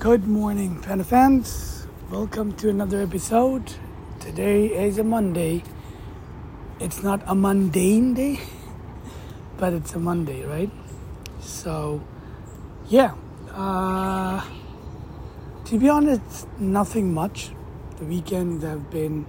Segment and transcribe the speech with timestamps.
[0.00, 1.88] Good morning, Panda fans.
[2.08, 3.72] Welcome to another episode.
[4.20, 5.64] Today is a Monday.
[6.78, 8.38] It's not a mundane day,
[9.56, 10.70] but it's a Monday, right?
[11.40, 12.00] So,
[12.88, 13.14] yeah.
[13.50, 14.40] Uh,
[15.64, 17.50] to be honest, nothing much.
[17.98, 19.26] The weekends have been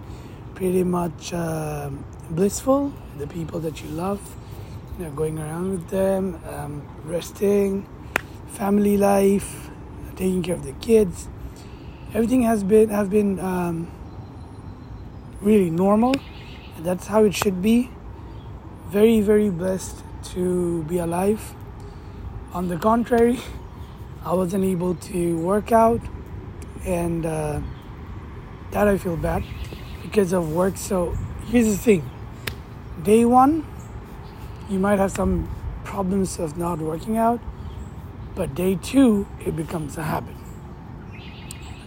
[0.54, 1.90] pretty much uh,
[2.30, 2.94] blissful.
[3.18, 4.22] The people that you love,
[5.00, 7.88] you know, going around with them, um, resting,
[8.50, 9.72] family life,
[10.20, 11.30] taking care of the kids.
[12.14, 13.89] Everything has been have been um,
[15.42, 16.14] really normal.
[16.76, 17.89] And that's how it should be.
[18.90, 20.04] Very very blessed
[20.34, 21.56] to be alive.
[22.52, 23.40] On the contrary,
[24.26, 26.02] I wasn't able to work out,
[26.86, 27.62] and uh,
[28.71, 29.43] that I feel bad
[30.01, 30.76] because of work.
[30.78, 31.15] So
[31.48, 32.09] here's the thing:
[33.04, 33.66] day one,
[34.70, 35.48] you might have some
[35.86, 37.40] problems of not working out,
[38.39, 40.34] but day two, it becomes a habit.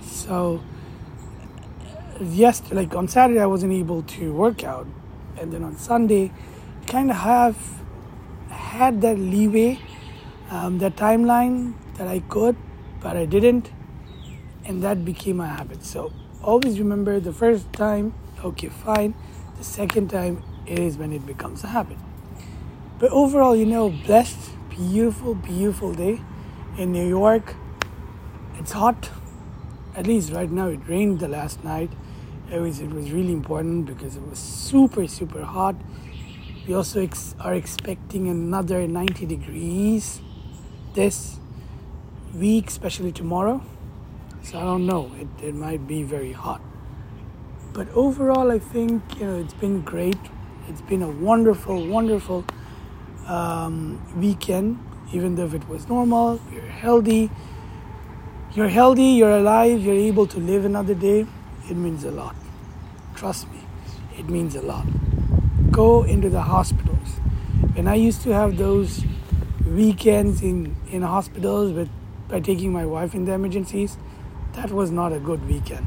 [0.02, 0.62] So
[2.20, 4.86] yes, like on Saturday, I wasn't able to work out,
[5.39, 6.30] and then on Sunday,
[6.86, 7.56] kind of have
[8.50, 9.80] had that leeway,
[10.50, 12.55] um, that timeline that I could,
[13.00, 13.73] but I didn't,
[14.67, 15.83] and that became a habit.
[15.83, 18.12] So always remember the first time,
[18.45, 19.14] okay, fine.
[19.56, 21.97] The second time is when it becomes a habit.
[22.98, 26.20] But overall, you know, blessed, beautiful, beautiful day
[26.78, 27.55] in New York.
[28.59, 29.11] It's hot.
[29.95, 31.91] At least right now, it rained the last night.
[32.51, 35.77] It was it was really important because it was super super hot.
[36.67, 40.20] We also ex- are expecting another 90 degrees
[40.95, 41.39] this
[42.34, 43.62] week, especially tomorrow.
[44.45, 45.11] So I don't know.
[45.19, 46.61] It, it might be very hot.
[47.73, 50.19] But overall, I think you know it's been great.
[50.69, 52.45] It's been a wonderful, wonderful
[53.27, 54.79] um, weekend.
[55.12, 57.30] Even though it was normal, you're healthy.
[58.55, 59.05] You're healthy.
[59.05, 59.80] You're alive.
[59.80, 61.27] You're able to live another day.
[61.68, 62.34] It means a lot.
[63.14, 63.60] Trust me,
[64.18, 64.86] it means a lot.
[65.70, 67.20] Go into the hospitals.
[67.74, 69.05] When I used to have those
[69.67, 71.89] weekends in in hospitals with
[72.28, 73.96] by taking my wife in the emergencies
[74.55, 75.86] that was not a good weekend.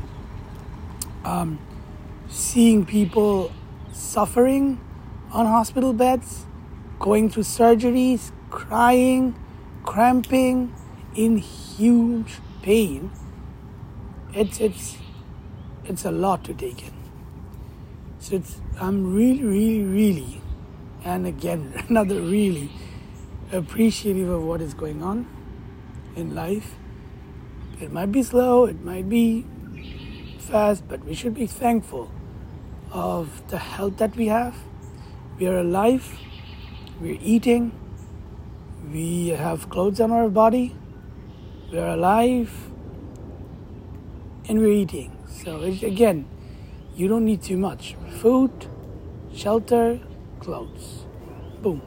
[1.24, 1.59] Um,
[2.30, 3.52] seeing people
[3.94, 4.80] suffering
[5.31, 6.46] on hospital beds,
[7.00, 9.36] going through surgeries, crying,
[9.84, 10.74] cramping,
[11.16, 13.12] in huge pain,
[14.34, 14.98] it's it's
[15.86, 16.94] it's a lot to take in.
[18.20, 20.42] So it's I'm really, really, really,
[21.04, 22.72] and again another really
[23.52, 25.28] appreciative of what is going on
[26.16, 26.76] in life
[27.82, 29.46] it might be slow, it might be
[30.40, 32.10] fast, but we should be thankful
[32.92, 34.56] of the health that we have.
[35.38, 36.18] We are alive,
[37.00, 37.72] we're eating,
[38.92, 40.76] we have clothes on our body,
[41.72, 42.52] we are alive,
[44.48, 45.18] and we're eating.
[45.28, 46.26] So, again,
[46.96, 48.52] you don't need too much food,
[49.34, 50.00] shelter,
[50.40, 51.06] clothes.
[51.62, 51.82] Boom.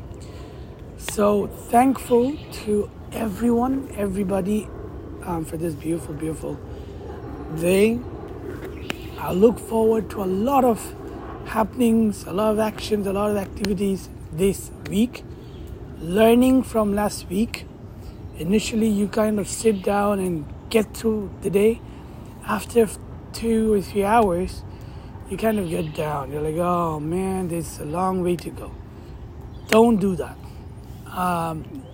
[0.99, 4.69] So, thankful to everyone, everybody
[5.25, 6.59] um, for this beautiful, beautiful
[7.57, 7.99] day.
[9.19, 10.95] I look forward to a lot of
[11.47, 15.25] happenings, a lot of actions, a lot of activities this week.
[15.99, 17.67] Learning from last week.
[18.37, 21.81] Initially, you kind of sit down and get through the day.
[22.47, 22.89] After
[23.33, 24.63] two or three hours,
[25.29, 26.33] you kind of get down.
[26.33, 28.73] You're like, oh man, there's a long way to go.
[29.69, 30.37] Don't do that.
[31.07, 31.85] Um,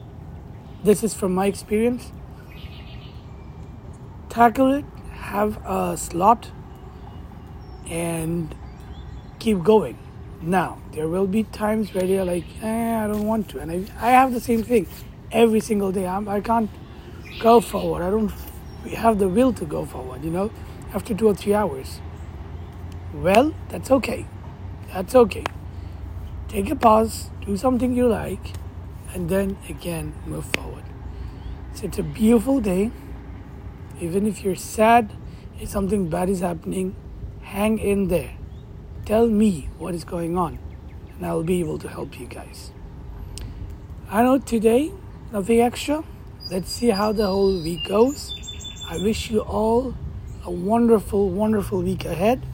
[0.83, 2.13] this is from my experience
[4.35, 6.51] tackle it, have a slot,
[7.89, 8.53] and
[9.39, 9.97] keep going.
[10.45, 13.61] Now, there will be times where you're like, eh, I don't want to.
[13.61, 14.87] And I, I have the same thing
[15.33, 16.07] every single day.
[16.07, 16.71] I'm, I can't
[17.41, 18.03] go forward.
[18.03, 18.31] I don't
[18.85, 20.51] we have the will to go forward, you know,
[20.93, 22.01] after two or three hours.
[23.15, 24.27] Well, that's okay.
[24.93, 25.45] That's okay.
[26.49, 28.53] Take a pause, do something you like,
[29.15, 30.85] and then again move forward.
[31.75, 32.91] So it's a beautiful day.
[34.01, 35.13] Even if you're sad,
[35.59, 36.95] if something bad is happening,
[37.41, 38.37] hang in there.
[39.05, 40.59] Tell me what is going on,
[41.15, 42.71] and I'll be able to help you guys.
[44.09, 44.93] I know today,
[45.31, 46.03] nothing extra.
[46.51, 48.33] Let's see how the whole week goes.
[48.89, 49.95] I wish you all
[50.45, 52.47] a wonderful, wonderful week ahead,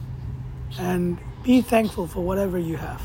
[0.77, 3.01] and be thankful for whatever you have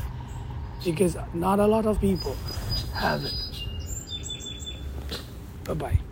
[0.83, 2.35] because not a lot of people
[2.93, 3.33] have it.
[5.63, 6.06] Bye bye.